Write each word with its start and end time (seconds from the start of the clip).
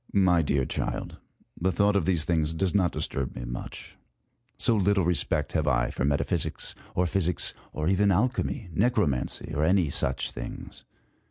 Sicn. 0.15 0.19
My 0.23 0.41
dear 0.41 0.65
child, 0.65 1.17
the 1.55 1.71
thought 1.71 1.95
of 1.95 2.05
these 2.07 2.25
things 2.25 2.55
does 2.55 2.73
not 2.73 2.91
disturb 2.91 3.35
me 3.35 3.45
much; 3.45 3.97
so 4.57 4.75
little 4.75 5.05
respect 5.05 5.53
have 5.53 5.67
I 5.67 5.91
for 5.91 6.03
meta 6.03 6.23
physics, 6.23 6.73
or 6.95 7.05
physics, 7.05 7.53
or 7.71 7.87
even 7.87 8.09
alchemy, 8.11 8.67
necromancy, 8.73 9.53
or 9.53 9.63
any 9.63 9.91
such 9.91 10.31
things. 10.31 10.85